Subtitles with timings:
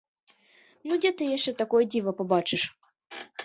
[0.87, 2.61] Ну дзе ты яшчэ такое дзіва пабачыш?